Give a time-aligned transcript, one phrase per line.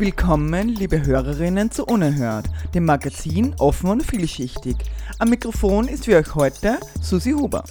[0.00, 4.74] Willkommen, liebe Hörerinnen zu Unerhört, dem Magazin offen und vielschichtig.
[5.18, 7.64] Am Mikrofon ist für euch heute Susi Huber.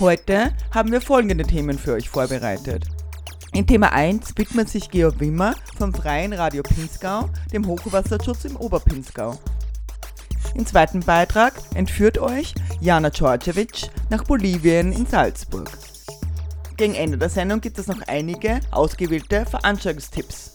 [0.00, 2.84] Heute haben wir folgende Themen für euch vorbereitet.
[3.54, 9.38] In Thema 1 widmet sich Georg Wimmer vom Freien Radio Pinzgau dem Hochwasserschutz im Oberpinzgau.
[10.54, 15.70] Im zweiten Beitrag entführt euch Jana Djordjevic nach Bolivien in Salzburg.
[16.76, 20.53] Gegen Ende der Sendung gibt es noch einige ausgewählte Veranstaltungstipps.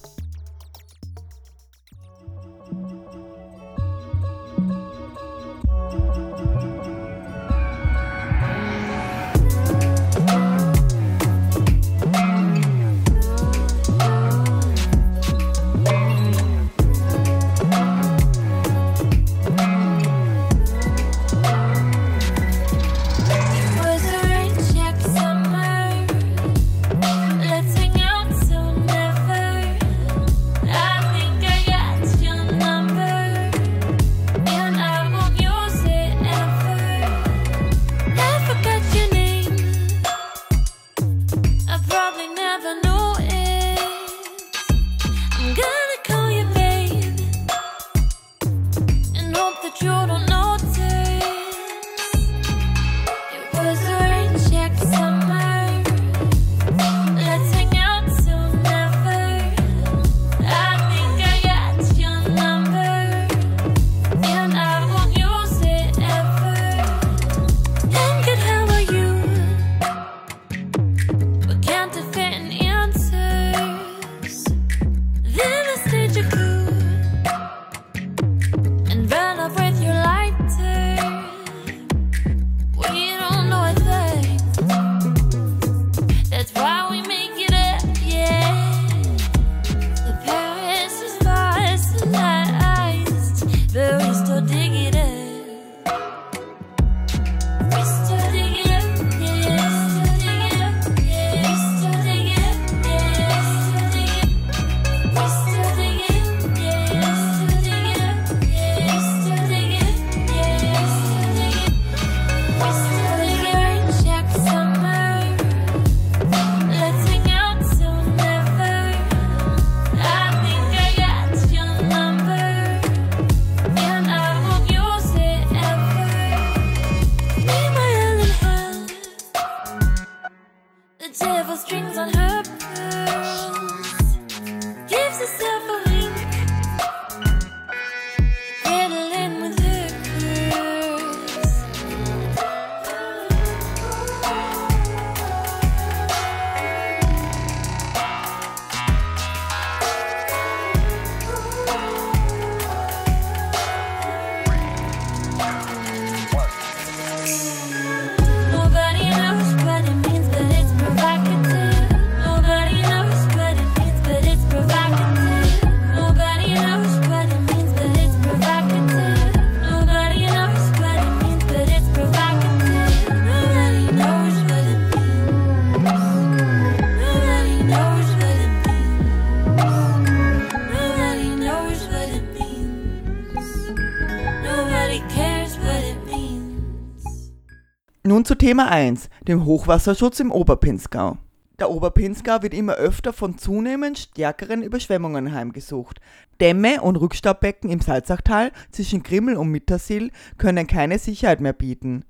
[188.29, 191.17] Zu Thema 1, dem Hochwasserschutz im Oberpinzgau.
[191.59, 195.99] Der Oberpinzgau wird immer öfter von zunehmend stärkeren Überschwemmungen heimgesucht.
[196.39, 202.05] Dämme und Rückstaubecken im Salzachtal zwischen Grimmel und Mittersill können keine Sicherheit mehr bieten.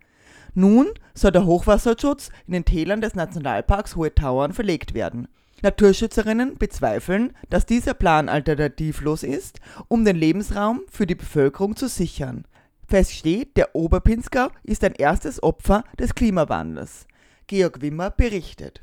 [0.54, 5.30] Nun soll der Hochwasserschutz in den Tälern des Nationalparks Hohe Tauern verlegt werden.
[5.62, 12.44] Naturschützerinnen bezweifeln, dass dieser Plan alternativlos ist, um den Lebensraum für die Bevölkerung zu sichern.
[12.90, 17.06] Fest steht, der Oberpinzgau ist ein erstes Opfer des Klimawandels.
[17.46, 18.82] Georg Wimmer berichtet.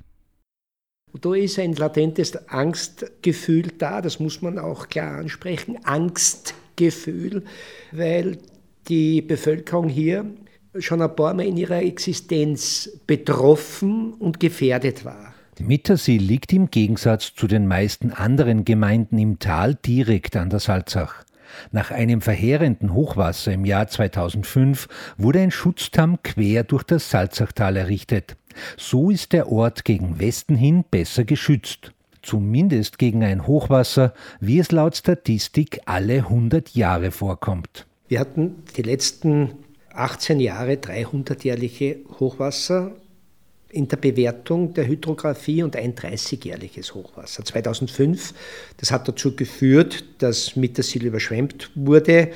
[1.20, 5.78] Da ist ein latentes Angstgefühl da, das muss man auch klar ansprechen.
[5.84, 7.42] Angstgefühl,
[7.90, 8.38] weil
[8.88, 10.26] die Bevölkerung hier
[10.78, 15.34] schon ein paar Mal in ihrer Existenz betroffen und gefährdet war.
[15.58, 21.25] Mittersill liegt im Gegensatz zu den meisten anderen Gemeinden im Tal direkt an der Salzach.
[21.72, 28.36] Nach einem verheerenden Hochwasser im Jahr 2005 wurde ein Schutzdamm quer durch das Salzachtal errichtet.
[28.76, 31.92] So ist der Ort gegen Westen hin besser geschützt.
[32.22, 37.86] Zumindest gegen ein Hochwasser, wie es laut Statistik alle 100 Jahre vorkommt.
[38.08, 39.52] Wir hatten die letzten
[39.92, 42.92] 18 Jahre 300-jährliche Hochwasser
[43.76, 47.44] in der Bewertung der Hydrographie und ein 30-jährliches Hochwasser.
[47.44, 48.34] 2005,
[48.78, 52.30] das hat dazu geführt, dass Mittersill überschwemmt wurde.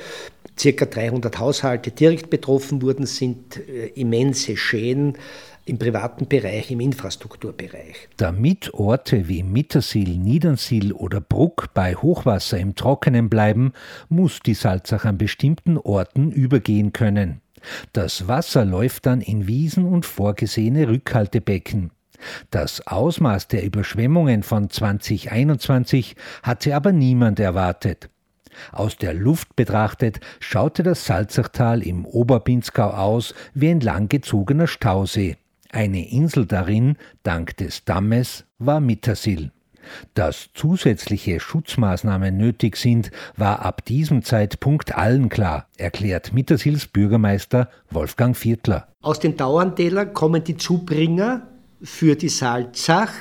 [0.57, 5.17] Circa 300 Haushalte direkt betroffen wurden, sind äh, immense Schäden
[5.65, 8.09] im privaten Bereich, im Infrastrukturbereich.
[8.17, 13.73] Damit Orte wie Mittersill, Niedernsill oder Bruck bei Hochwasser im Trockenen bleiben,
[14.09, 17.41] muss die Salzach an bestimmten Orten übergehen können.
[17.93, 21.91] Das Wasser läuft dann in Wiesen und vorgesehene Rückhaltebecken.
[22.51, 28.09] Das Ausmaß der Überschwemmungen von 2021 hatte aber niemand erwartet.
[28.71, 35.37] Aus der Luft betrachtet schaute das Salzachtal im Oberpinzgau aus wie ein langgezogener Stausee.
[35.71, 39.51] Eine Insel darin, dank des Dammes, war Mittersill.
[40.13, 48.35] Dass zusätzliche Schutzmaßnahmen nötig sind, war ab diesem Zeitpunkt allen klar, erklärt Mittersils Bürgermeister Wolfgang
[48.35, 48.87] Viertler.
[49.01, 51.47] Aus den Dauerntälern kommen die Zubringer
[51.81, 53.11] für die Salzach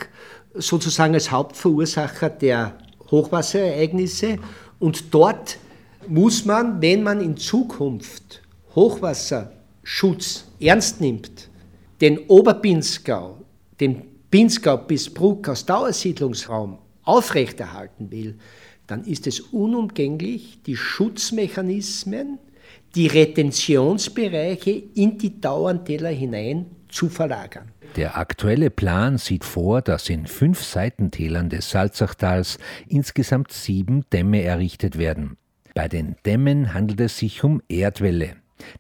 [0.55, 2.75] sozusagen als Hauptverursacher der
[3.11, 4.39] Hochwasserereignisse
[4.79, 5.59] und dort
[6.09, 8.43] muss man, wenn man in Zukunft
[8.75, 11.51] Hochwasserschutz ernst nimmt,
[12.01, 13.39] den Oberpinzgau,
[13.81, 18.39] den Pinzgau bis Bruck als Dauersiedlungsraum aufrechterhalten will,
[18.87, 22.39] dann ist es unumgänglich, die Schutzmechanismen,
[22.95, 27.71] die Retentionsbereiche in die Dauerntäler hinein zu verlagern.
[27.97, 34.97] Der aktuelle Plan sieht vor, dass in fünf Seitentälern des Salzachtals insgesamt sieben Dämme errichtet
[34.97, 35.37] werden.
[35.75, 38.37] Bei den Dämmen handelt es sich um Erdwälle.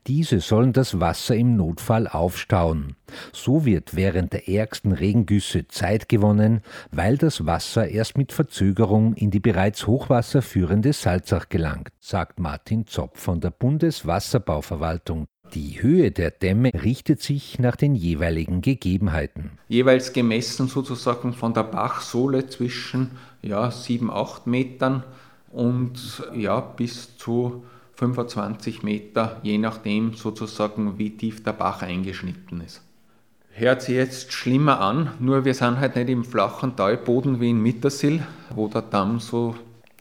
[0.06, 2.97] Diese sollen das Wasser im Notfall aufstauen.
[3.32, 9.31] So wird während der ärgsten Regengüsse Zeit gewonnen, weil das Wasser erst mit Verzögerung in
[9.31, 15.27] die bereits hochwasserführende Salzach gelangt, sagt Martin Zopp von der Bundeswasserbauverwaltung.
[15.55, 19.59] Die Höhe der Dämme richtet sich nach den jeweiligen Gegebenheiten.
[19.69, 23.12] Jeweils gemessen sozusagen von der Bachsohle zwischen
[23.43, 25.03] ja, 7, 8 Metern
[25.50, 27.65] und ja, bis zu
[28.00, 32.81] 25 Meter, je nachdem sozusagen, wie tief der Bach eingeschnitten ist.
[33.50, 37.62] Hört sich jetzt schlimmer an, nur wir sind halt nicht im flachen Talboden wie in
[37.62, 38.23] Mittersill,
[38.55, 39.55] wo der Damm so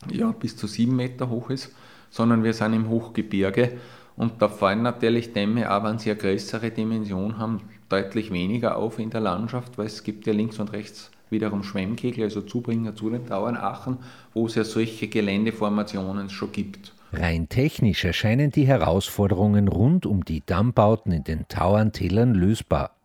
[0.10, 1.76] ja, bis zu 7 Meter hoch ist,
[2.10, 3.74] sondern wir sind im Hochgebirge
[4.16, 7.60] und da fallen natürlich Dämme, auch wenn sie eine größere Dimension haben,
[7.90, 12.24] deutlich weniger auf in der Landschaft, weil es gibt ja links und rechts wiederum Schwemmkegel,
[12.24, 13.98] also Zubringer zu den Tauernachen,
[14.34, 16.94] wo es ja solche Geländeformationen schon gibt.
[17.12, 22.96] Rein technisch erscheinen die Herausforderungen rund um die Dammbauten in den Tauerntälern lösbar.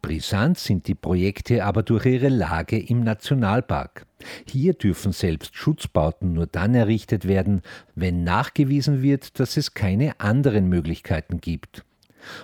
[0.00, 4.06] Brisant sind die Projekte aber durch ihre Lage im Nationalpark.
[4.46, 7.62] Hier dürfen selbst Schutzbauten nur dann errichtet werden,
[7.94, 11.84] wenn nachgewiesen wird, dass es keine anderen Möglichkeiten gibt.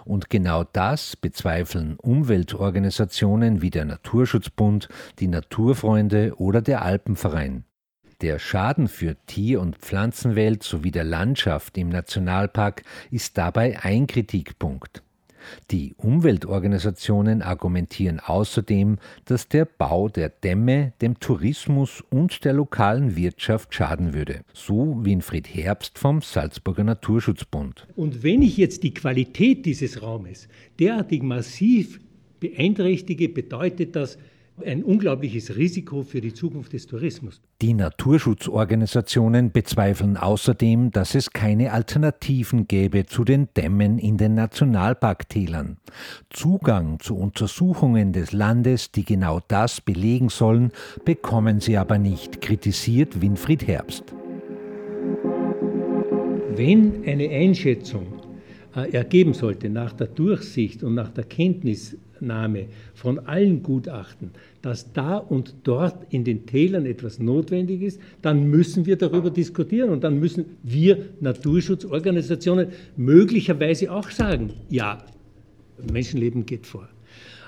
[0.04, 7.64] Und genau das bezweifeln Umweltorganisationen wie der Naturschutzbund, die Naturfreunde oder der Alpenverein.
[8.24, 15.02] Der Schaden für Tier- und Pflanzenwelt sowie der Landschaft im Nationalpark ist dabei ein Kritikpunkt.
[15.70, 23.74] Die Umweltorganisationen argumentieren außerdem, dass der Bau der Dämme dem Tourismus und der lokalen Wirtschaft
[23.74, 27.86] schaden würde, so Winfried Herbst vom Salzburger Naturschutzbund.
[27.94, 30.48] Und wenn ich jetzt die Qualität dieses Raumes
[30.80, 32.00] derartig massiv
[32.40, 34.16] beeinträchtige, bedeutet das,
[34.64, 37.40] ein unglaubliches Risiko für die Zukunft des Tourismus.
[37.60, 45.78] Die Naturschutzorganisationen bezweifeln außerdem, dass es keine Alternativen gäbe zu den Dämmen in den Nationalparktälern.
[46.30, 50.70] Zugang zu Untersuchungen des Landes, die genau das belegen sollen,
[51.04, 54.04] bekommen sie aber nicht, kritisiert Winfried Herbst.
[56.56, 58.06] Wenn eine Einschätzung
[58.76, 64.30] äh, ergeben sollte nach der Durchsicht und nach der Kenntnis Nahme von allen Gutachten,
[64.62, 69.90] dass da und dort in den Tälern etwas notwendig ist, dann müssen wir darüber diskutieren
[69.90, 75.04] und dann müssen wir Naturschutzorganisationen möglicherweise auch sagen, ja,
[75.92, 76.88] Menschenleben geht vor.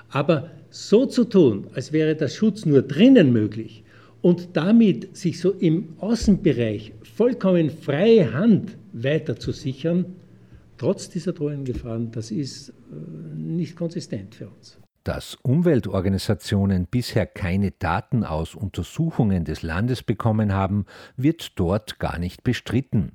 [0.09, 3.83] Aber so zu tun, als wäre der Schutz nur drinnen möglich
[4.21, 10.05] und damit sich so im Außenbereich vollkommen freie Hand weiter zu sichern,
[10.77, 12.73] trotz dieser drohenden Gefahren, das ist äh,
[13.35, 14.77] nicht konsistent für uns.
[15.03, 22.43] Dass Umweltorganisationen bisher keine Daten aus Untersuchungen des Landes bekommen haben, wird dort gar nicht
[22.43, 23.13] bestritten.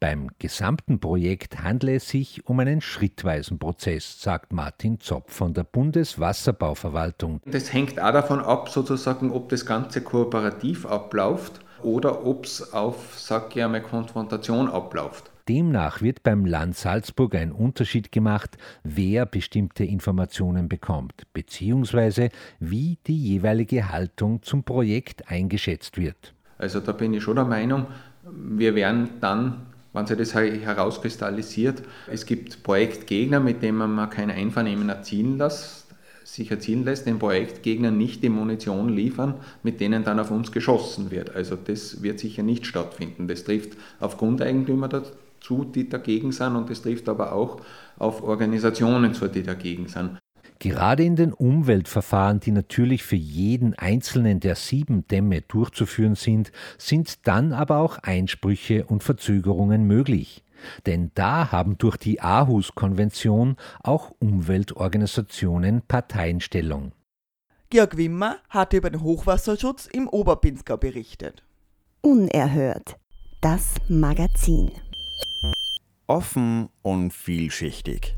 [0.00, 5.64] Beim gesamten Projekt handle es sich um einen schrittweisen Prozess, sagt Martin Zopp von der
[5.64, 7.40] Bundeswasserbauverwaltung.
[7.44, 13.18] Das hängt auch davon ab, sozusagen, ob das Ganze kooperativ abläuft oder ob es auf,
[13.18, 15.30] sag ich einmal, Konfrontation abläuft.
[15.48, 23.16] Demnach wird beim Land Salzburg ein Unterschied gemacht, wer bestimmte Informationen bekommt, beziehungsweise wie die
[23.16, 26.34] jeweilige Haltung zum Projekt eingeschätzt wird.
[26.58, 27.86] Also da bin ich schon der Meinung,
[28.28, 34.88] wir werden dann, wenn sich das herauskristallisiert, es gibt Projektgegner, mit denen man kein Einvernehmen
[34.88, 35.86] erzielen lässt,
[36.24, 41.12] sich erzielen lässt, den Projektgegnern nicht die Munition liefern, mit denen dann auf uns geschossen
[41.12, 41.36] wird.
[41.36, 43.28] Also das wird sicher nicht stattfinden.
[43.28, 44.88] Das trifft auf Grundeigentümer
[45.46, 47.60] zu, die dagegen sind und das trifft aber auch
[47.98, 50.18] auf Organisationen zu, die dagegen sind.
[50.58, 57.26] Gerade in den Umweltverfahren, die natürlich für jeden einzelnen der sieben Dämme durchzuführen sind, sind
[57.26, 60.42] dann aber auch Einsprüche und Verzögerungen möglich.
[60.86, 66.92] Denn da haben durch die Aarhus-Konvention auch Umweltorganisationen Parteienstellung.
[67.68, 71.42] Georg Wimmer hatte über den Hochwasserschutz im Oberpinzgau berichtet.
[72.00, 72.96] Unerhört.
[73.42, 74.70] Das Magazin.
[76.08, 78.14] Offen und vielschichtig.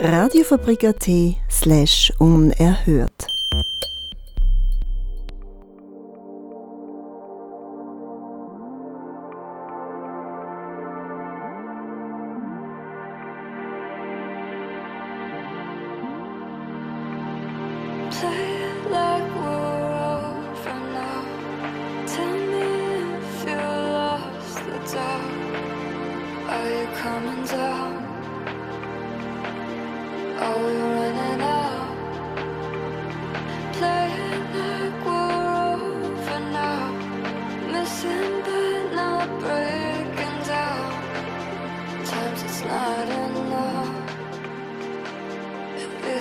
[0.00, 1.08] Radiofabrik.at
[1.48, 3.28] slash unerhört.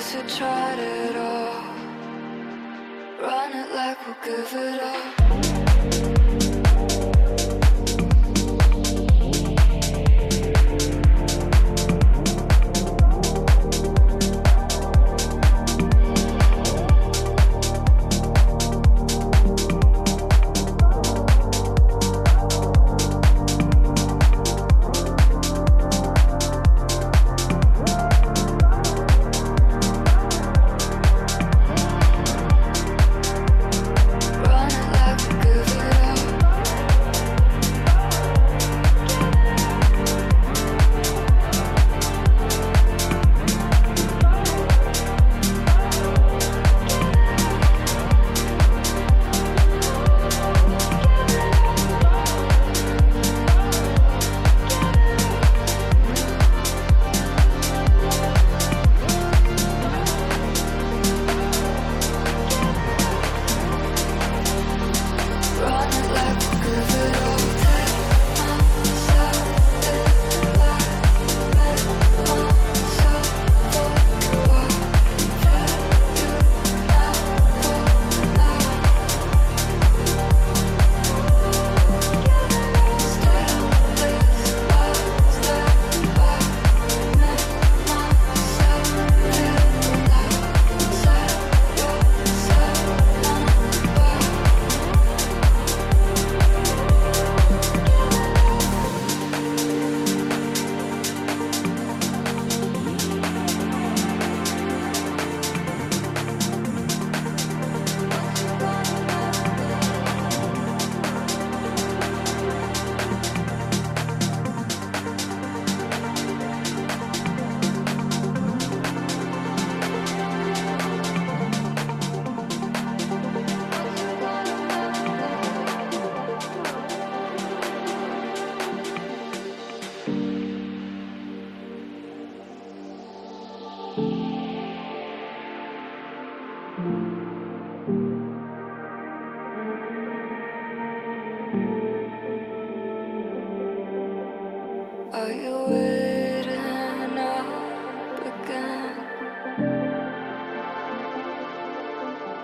[0.09, 1.61] To try it all.
[3.21, 5.18] Run it like we'll give it up.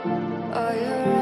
[0.06, 1.15] To return?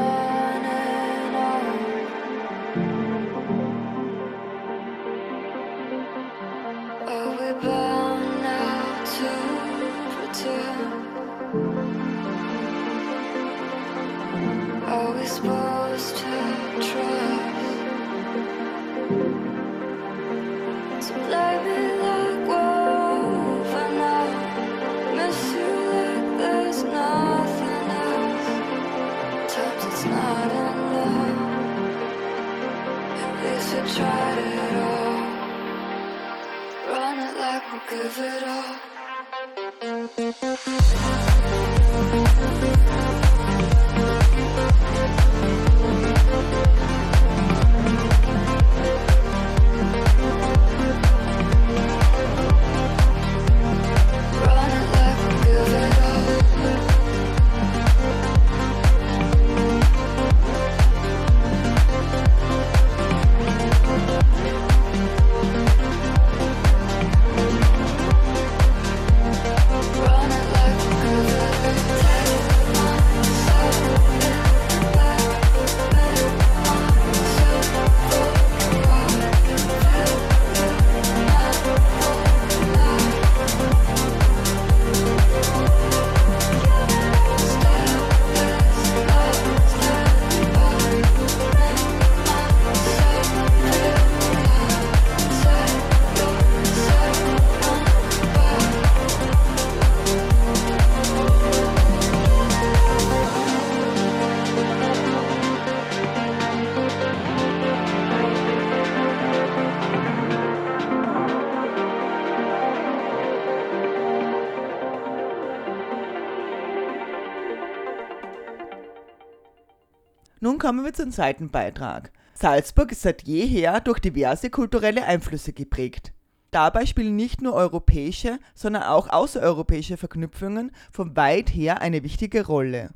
[120.53, 122.12] Nun kommen wir zum zweiten Beitrag.
[122.36, 126.13] Salzburg ist seit jeher durch diverse kulturelle Einflüsse geprägt.
[126.51, 132.91] Dabei spielen nicht nur europäische, sondern auch außereuropäische Verknüpfungen von weit her eine wichtige Rolle.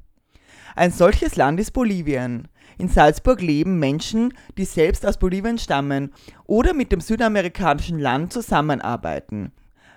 [0.76, 2.48] Ein solches Land ist Bolivien.
[2.78, 6.14] In Salzburg leben Menschen, die selbst aus Bolivien stammen
[6.46, 9.52] oder mit dem südamerikanischen Land zusammenarbeiten.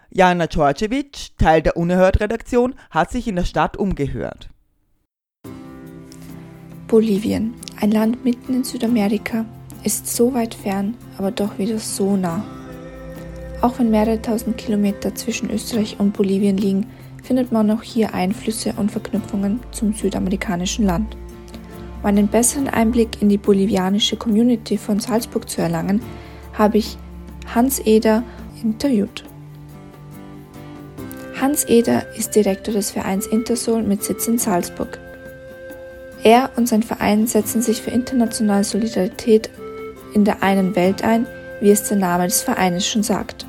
[0.08, 4.48] Jana Djordjevic, Teil der Unerhört-Redaktion, hat sich in der Stadt umgehört.
[6.90, 9.44] Bolivien, ein Land mitten in Südamerika,
[9.84, 12.42] ist so weit fern, aber doch wieder so nah.
[13.60, 16.88] Auch wenn mehrere tausend Kilometer zwischen Österreich und Bolivien liegen,
[17.22, 21.16] findet man auch hier Einflüsse und Verknüpfungen zum südamerikanischen Land.
[22.00, 26.02] Um einen besseren Einblick in die bolivianische Community von Salzburg zu erlangen,
[26.54, 26.98] habe ich
[27.54, 28.24] Hans Eder
[28.64, 29.22] interviewt.
[31.40, 34.98] Hans Eder ist Direktor des Vereins Intersol mit Sitz in Salzburg.
[36.22, 39.48] Er und sein Verein setzen sich für internationale Solidarität
[40.12, 41.26] in der einen Welt ein,
[41.62, 43.46] wie es der Name des Vereines schon sagt.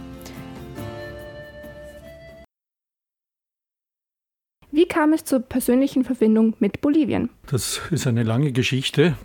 [4.71, 7.29] Wie kam es zur persönlichen Verbindung mit Bolivien?
[7.47, 9.17] Das ist eine lange Geschichte,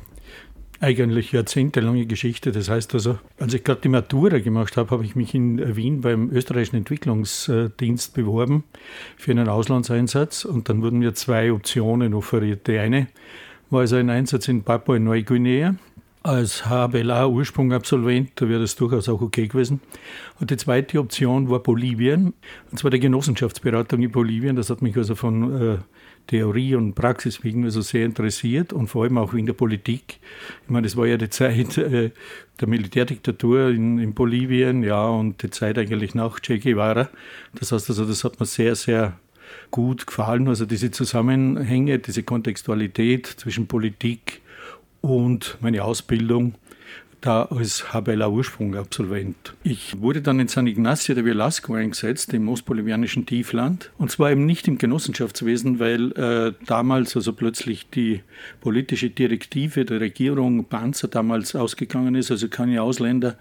[0.87, 2.53] eigentlich jahrzehntelange Geschichte.
[2.53, 6.01] Das heißt also, als ich gerade die Matura gemacht habe, habe ich mich in Wien
[6.01, 8.63] beim österreichischen Entwicklungsdienst beworben
[9.17, 12.69] für einen Auslandseinsatz und dann wurden mir zwei Optionen offeriert.
[12.69, 13.09] Die eine
[13.69, 15.75] war also ein Einsatz in Papua-Neuguinea
[16.27, 19.81] als HBLA-Ursprung-Absolvent, da wäre das durchaus auch okay gewesen.
[20.41, 22.35] Und die zweite Option war Bolivien,
[22.71, 24.57] und zwar die Genossenschaftsberatung in Bolivien.
[24.57, 25.79] Das hat mich also von äh,
[26.27, 30.19] Theorie und Praxis wegen also sehr interessiert und vor allem auch in der Politik.
[30.65, 32.11] Ich meine, das war ja die Zeit äh,
[32.61, 37.09] der Militärdiktatur in, in Bolivien, ja, und die Zeit eigentlich nach Che Guevara.
[37.55, 39.19] Das heißt also, das hat mir sehr, sehr
[39.71, 40.49] gut gefallen.
[40.49, 44.43] Also diese Zusammenhänge, diese Kontextualität zwischen Politik
[45.01, 46.55] und meine Ausbildung
[47.21, 49.55] da als HBLA-Ursprung-Absolvent.
[49.63, 53.91] Ich wurde dann in San Ignacio de Velasco eingesetzt, im ostbolivianischen Tiefland.
[53.99, 58.23] Und zwar eben nicht im Genossenschaftswesen, weil äh, damals also plötzlich die
[58.61, 63.37] politische Direktive der Regierung Panzer damals ausgegangen ist, also keine Ausländer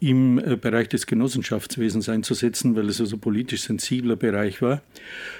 [0.00, 4.82] im äh, Bereich des Genossenschaftswesens einzusetzen, weil es also politisch sensibler Bereich war.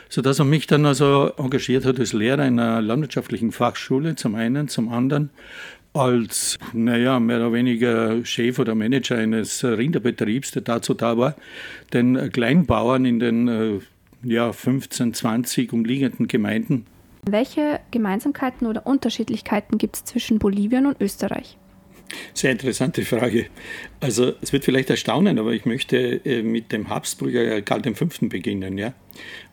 [0.09, 4.68] Sodass er mich dann also engagiert hat als Lehrer in einer landwirtschaftlichen Fachschule, zum einen,
[4.68, 5.31] zum anderen
[5.95, 11.37] als, naja, mehr oder weniger Chef oder Manager eines Rinderbetriebs, der dazu da war,
[11.93, 13.81] den Kleinbauern in den äh,
[14.23, 16.87] ja, 15, 20 umliegenden Gemeinden.
[17.25, 21.57] Welche Gemeinsamkeiten oder Unterschiedlichkeiten gibt es zwischen Bolivien und Österreich?
[22.35, 23.47] Sehr interessante Frage.
[24.01, 28.07] Also es wird vielleicht erstaunen, aber ich möchte äh, mit dem Habsburger Karl V.
[28.23, 28.93] beginnen, ja.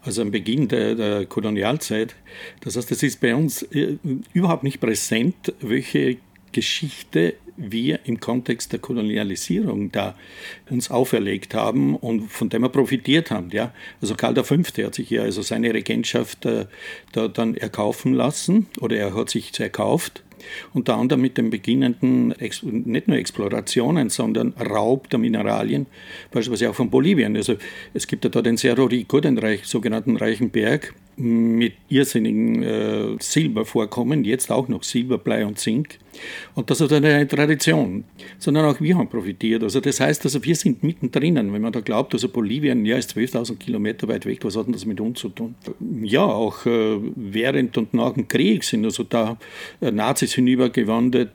[0.02, 2.16] Also am Beginn der, der Kolonialzeit.
[2.62, 3.98] Das heißt, es ist bei uns äh,
[4.34, 6.18] überhaupt nicht präsent, welche
[6.52, 10.16] Geschichte wir im Kontext der Kolonialisierung da
[10.70, 13.50] uns auferlegt haben und von dem wir profitiert haben.
[13.52, 13.74] Ja?
[14.02, 14.56] Also Karl V.
[14.58, 16.66] hat sich ja also seine Regentschaft äh,
[17.12, 20.24] da dann erkaufen lassen oder er hat sich erkauft
[20.74, 22.30] unter anderem mit den beginnenden,
[22.62, 25.86] nicht nur Explorationen, sondern Raub der Mineralien,
[26.32, 27.36] beispielsweise auch von Bolivien.
[27.36, 27.56] Also
[27.94, 33.16] es gibt ja da den Cerro Rico, den Reich, sogenannten Reichen Berg, mit irrsinnigen äh,
[33.20, 36.00] Silbervorkommen, jetzt auch noch Silber, Blei und Zink.
[36.56, 38.04] Und das ist eine Tradition,
[38.38, 39.64] sondern auch wir haben profitiert.
[39.64, 43.16] Also das heißt, also wir sind mittendrin, wenn man da glaubt, also Bolivien ja, ist
[43.16, 45.56] 12.000 Kilometer weit weg, was hat denn das mit uns zu tun?
[46.02, 49.38] Ja, auch äh, während und nach dem Krieg sind also da
[49.82, 51.32] äh, Nazis hinübergewandert.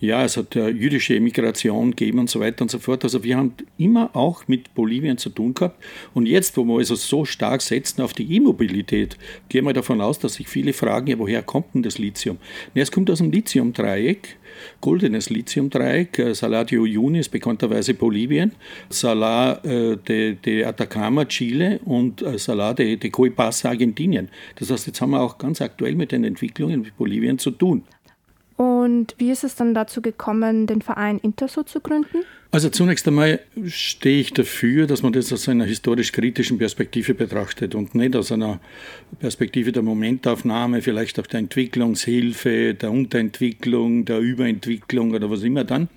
[0.00, 3.04] Ja, es hat äh, jüdische Emigration gegeben und so weiter und so fort.
[3.04, 5.82] Also wir haben immer auch mit Bolivien zu tun gehabt.
[6.14, 9.16] Und jetzt, wo wir also so stark setzen auf die E-Mobilität,
[9.48, 12.38] gehen wir davon aus, dass sich viele fragen, ja, woher kommt denn das Lithium?
[12.74, 14.36] Ja, es kommt aus dem Lithiumdreieck,
[14.80, 16.18] goldenes Lithiumdreieck.
[16.18, 18.52] Äh, Salar de Uyuni ist bekannterweise Bolivien,
[18.90, 24.28] Salar äh, de, de, Atacama, Chile und äh, Salar de, de Coipasa, Argentinien.
[24.56, 27.84] Das heißt, jetzt haben wir auch ganz aktuell mit den Entwicklungen mit Bolivien zu tun.
[28.56, 32.24] Und wie ist es dann dazu gekommen, den Verein Interso zu gründen?
[32.50, 37.94] Also zunächst einmal stehe ich dafür, dass man das aus einer historisch-kritischen Perspektive betrachtet und
[37.94, 38.58] nicht aus einer
[39.18, 45.90] Perspektive der Momentaufnahme, vielleicht auch der Entwicklungshilfe, der Unterentwicklung, der Überentwicklung oder was immer dann,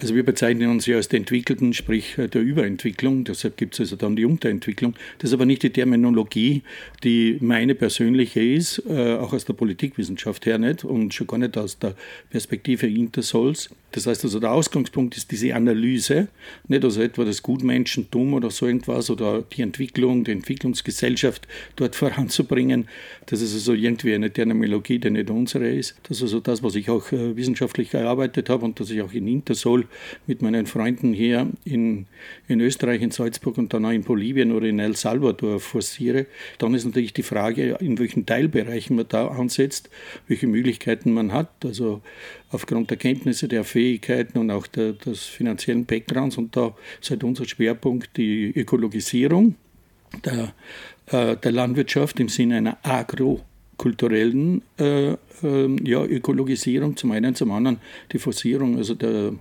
[0.00, 3.24] also wir bezeichnen uns ja als die Entwickelten, sprich äh, der Überentwicklung.
[3.24, 4.94] Deshalb gibt es also dann die Unterentwicklung.
[5.18, 6.62] Das ist aber nicht die Terminologie,
[7.04, 11.56] die meine persönliche ist, äh, auch aus der Politikwissenschaft her nicht und schon gar nicht
[11.56, 11.94] aus der
[12.28, 13.70] Perspektive Intersols.
[13.94, 16.26] Das heißt also, der Ausgangspunkt ist diese Analyse,
[16.66, 22.88] nicht also etwa das Gutmenschentum oder so irgendwas oder die Entwicklung, die Entwicklungsgesellschaft dort voranzubringen.
[23.26, 25.94] Das ist also irgendwie eine Terminologie, die nicht unsere ist.
[26.02, 29.12] Das ist also das, was ich auch äh, wissenschaftlich erarbeitet habe und das ich auch
[29.12, 29.86] in Intersol
[30.26, 32.06] mit meinen Freunden hier in,
[32.48, 36.26] in Österreich, in Salzburg und dann auch in Bolivien oder in El Salvador forciere.
[36.58, 39.88] Dann ist natürlich die Frage, in welchen Teilbereichen man da ansetzt,
[40.26, 41.64] welche Möglichkeiten man hat.
[41.64, 42.02] Also
[42.54, 46.38] aufgrund der Kenntnisse, der Fähigkeiten und auch der, des finanziellen Backgrounds.
[46.38, 49.56] Und da ist halt unser Schwerpunkt die Ökologisierung
[50.24, 50.54] der,
[51.06, 55.16] äh, der Landwirtschaft im Sinne einer agrokulturellen äh, äh,
[55.82, 57.78] ja, Ökologisierung zum einen, zum anderen
[58.12, 59.32] die Forcierung also der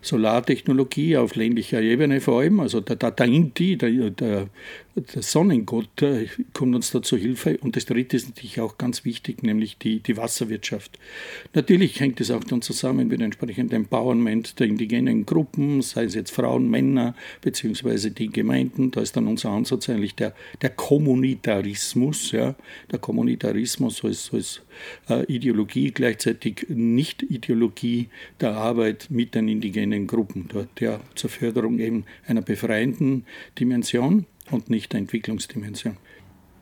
[0.00, 4.48] Solartechnologie auf ländlicher Ebene vor allem, also der Data Inti, der, der,
[4.96, 7.58] der Sonnengott äh, kommt uns da zur Hilfe.
[7.58, 10.98] Und das dritte ist natürlich auch ganz wichtig, nämlich die, die Wasserwirtschaft.
[11.54, 16.32] Natürlich hängt es auch dann zusammen mit entsprechendem Empowerment der indigenen Gruppen, sei es jetzt
[16.32, 18.90] Frauen, Männer, beziehungsweise die Gemeinden.
[18.90, 22.54] Da ist dann unser Ansatz eigentlich der, der Kommunitarismus, ja,
[22.90, 24.62] der Kommunitarismus als, als
[25.08, 28.08] äh, Ideologie, gleichzeitig Nicht-Ideologie
[28.40, 33.24] der Arbeit mit den indigenen Gruppen dort, ja, zur Förderung eben einer befreienden
[33.58, 35.96] Dimension und nicht der Entwicklungsdimension.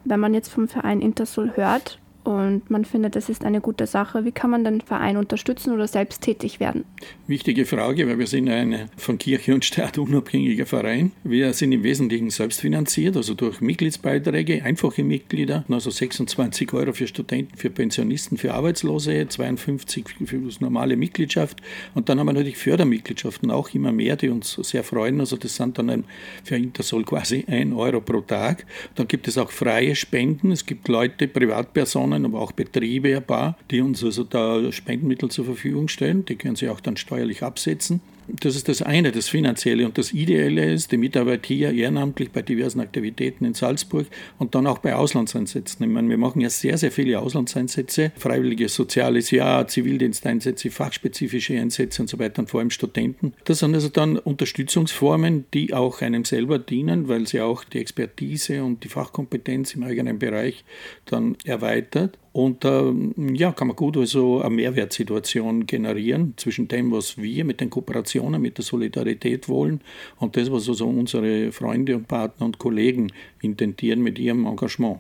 [0.05, 4.25] Wenn man jetzt vom Verein Intersol hört, und man findet, das ist eine gute Sache.
[4.25, 6.85] Wie kann man den Verein unterstützen oder selbst tätig werden?
[7.27, 11.13] Wichtige Frage, weil wir sind ein von Kirche und Staat unabhängiger Verein.
[11.25, 17.07] Wir sind im Wesentlichen selbst finanziert, also durch Mitgliedsbeiträge, einfache Mitglieder, also 26 Euro für
[17.07, 21.63] Studenten, für Pensionisten, für Arbeitslose, 52 für das normale Mitgliedschaft.
[21.95, 25.21] Und dann haben wir natürlich Fördermitgliedschaften auch immer mehr, die uns sehr freuen.
[25.21, 26.05] Also das sind dann
[26.45, 28.67] für Intersol quasi ein Euro pro Tag.
[28.95, 30.53] Dann gibt es auch freie Spenden.
[30.53, 35.31] Es gibt Leute, Privatpersonen, Organisationen, aber auch Betriebe ein paar, die uns also da Spendenmittel
[35.31, 36.25] zur Verfügung stellen.
[36.25, 38.01] Die können sie auch dann steuerlich absetzen.
[38.39, 39.87] Das ist das eine, das Finanzielle.
[39.87, 44.07] Und das Ideelle ist, die Mitarbeit hier ehrenamtlich bei diversen Aktivitäten in Salzburg
[44.39, 45.85] und dann auch bei Auslandseinsätzen.
[45.85, 52.03] Ich meine, wir machen ja sehr, sehr viele Auslandseinsätze, freiwilliges soziales Jahr, Zivildiensteinsätze, fachspezifische Einsätze
[52.03, 53.33] und so weiter und vor allem Studenten.
[53.45, 58.63] Das sind also dann Unterstützungsformen, die auch einem selber dienen, weil sie auch die Expertise
[58.63, 60.65] und die Fachkompetenz im eigenen Bereich
[61.07, 62.19] dann erweitert.
[62.33, 67.61] Und ähm, ja, kann man gut also eine Mehrwertsituation generieren zwischen dem, was wir mit
[67.61, 69.81] den Kooperationen, mit der Solidarität wollen
[70.19, 73.13] und das, was also unsere Freunde und Partner und Kollegen
[73.43, 74.99] intentieren mit ihrem Engagement.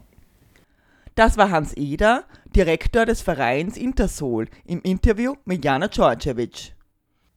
[1.14, 2.24] Das war Hans Eder,
[2.56, 6.74] Direktor des Vereins Intersol, im Interview mit Jana Djordjevic.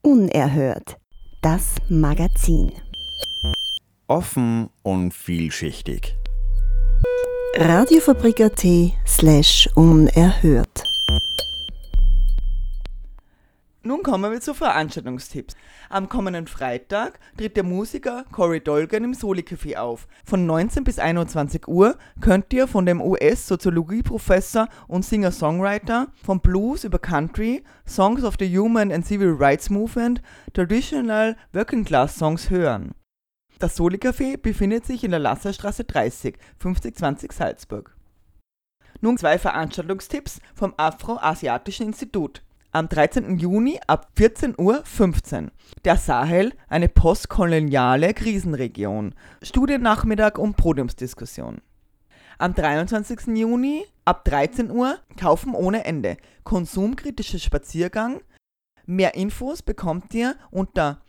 [0.02, 0.98] Unerhört.
[1.42, 2.72] Das Magazin.
[4.08, 6.16] Offen und vielschichtig.
[7.56, 8.66] Radiofabrik.at
[9.06, 10.84] slash unerhört.
[13.84, 15.56] Nun kommen wir zu Veranstaltungstipps.
[15.88, 20.08] Am kommenden Freitag tritt der Musiker Corey Dolgan im Soli-Café auf.
[20.26, 26.98] Von 19 bis 21 Uhr könnt ihr von dem US-Soziologieprofessor und Singer-Songwriter vom Blues über
[26.98, 30.24] Country, Songs of the Human and Civil Rights Movement,
[30.56, 32.96] Traditional Working Class Songs hören.
[33.60, 37.96] Das Soli-Café befindet sich in der Lasserstraße 30, 5020 Salzburg.
[39.02, 42.42] Nun zwei Veranstaltungstipps vom Afro-Asiatischen Institut.
[42.72, 43.38] Am 13.
[43.38, 44.58] Juni ab 14.15
[45.44, 45.52] Uhr.
[45.86, 49.14] Der Sahel, eine postkoloniale Krisenregion.
[49.44, 51.62] Studiennachmittag und Podiumsdiskussion.
[52.40, 53.28] Am 23.
[53.38, 56.18] Juni ab 13 Uhr Kaufen ohne Ende.
[56.44, 58.22] Konsumkritischer Spaziergang.
[58.86, 61.02] Mehr Infos bekommt ihr unter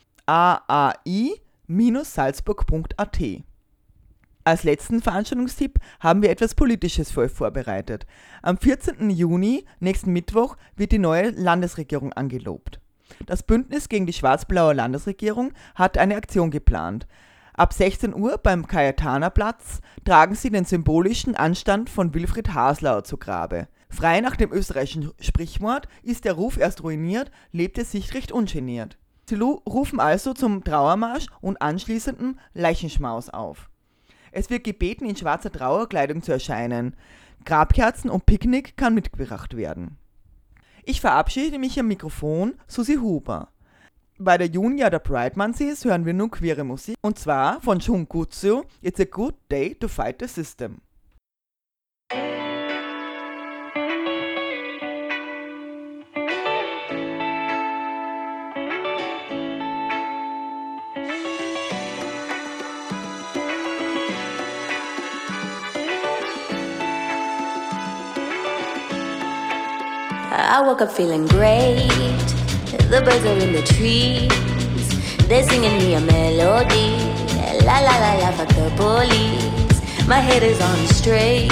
[1.68, 3.20] aai-salzburg.at.
[4.46, 8.06] Als letzten Veranstaltungstipp haben wir etwas Politisches für euch vorbereitet.
[8.42, 9.08] Am 14.
[9.08, 12.78] Juni, nächsten Mittwoch, wird die neue Landesregierung angelobt.
[13.24, 17.06] Das Bündnis gegen die schwarz-blaue Landesregierung hat eine Aktion geplant.
[17.54, 23.68] Ab 16 Uhr beim Kajatanerplatz tragen sie den symbolischen Anstand von Wilfried Haslauer zu Grabe.
[23.88, 28.98] Frei nach dem österreichischen Sprichwort ist der Ruf erst ruiniert, lebt er sich recht ungeniert.
[29.26, 33.70] Sie rufen also zum Trauermarsch und anschließendem Leichenschmaus auf.
[34.32, 36.96] Es wird gebeten, in schwarzer Trauerkleidung zu erscheinen.
[37.44, 39.96] Grabkerzen und Picknick kann mitgebracht werden.
[40.84, 43.48] Ich verabschiede mich am Mikrofon, Susi Huber.
[44.18, 47.80] Bei der Junia der Pride Month ist, hören wir nun queere Musik und zwar von
[47.80, 50.80] Shungutsu, It's a Good Day to Fight the System.
[70.54, 71.88] I woke up feeling great.
[72.86, 74.30] The birds are in the trees.
[75.26, 76.94] They're singing me a melody.
[77.66, 80.06] La la la la, fuck the police.
[80.06, 81.50] My head is on straight.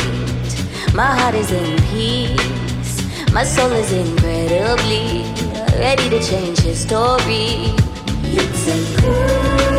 [0.94, 3.32] My heart is in peace.
[3.32, 5.24] My soul is incredibly
[5.80, 7.74] ready to change history.
[8.30, 9.71] It's a good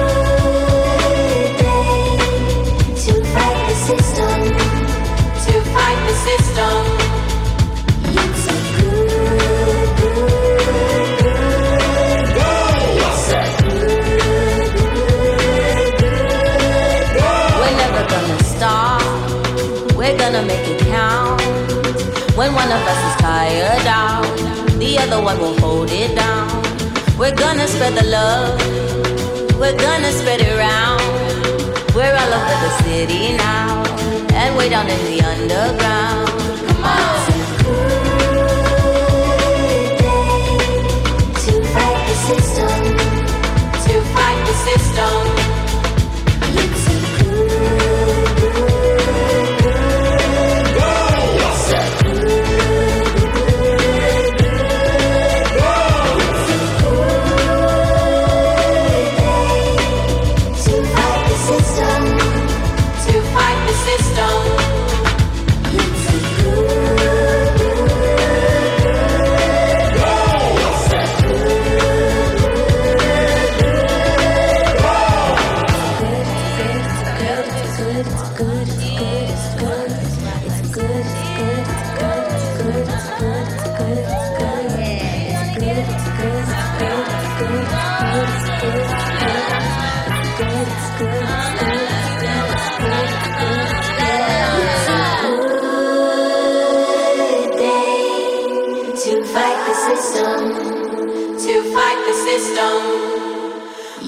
[22.43, 24.27] When one of us is tired out,
[24.77, 26.49] the other one will hold it down.
[27.17, 28.59] We're gonna spread the love.
[29.57, 30.99] We're gonna spread it around.
[31.95, 33.85] We're all over the city now,
[34.33, 36.32] and way down in the underground.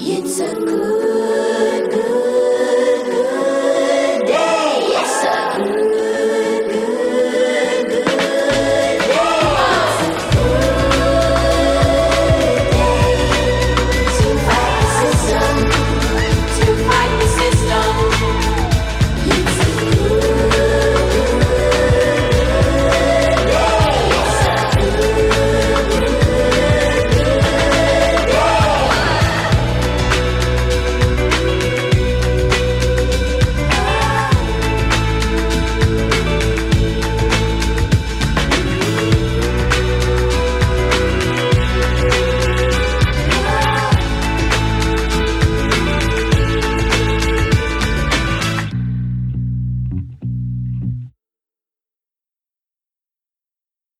[0.08, 1.15] It's a good